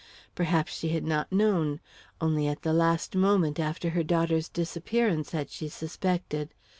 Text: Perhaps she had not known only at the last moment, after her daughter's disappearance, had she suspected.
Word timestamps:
Perhaps 0.33 0.73
she 0.75 0.89
had 0.89 1.03
not 1.03 1.31
known 1.31 1.79
only 2.19 2.47
at 2.47 2.63
the 2.63 2.73
last 2.73 3.15
moment, 3.15 3.59
after 3.59 3.91
her 3.91 4.01
daughter's 4.01 4.49
disappearance, 4.49 5.29
had 5.31 5.51
she 5.51 5.69
suspected. 5.69 6.55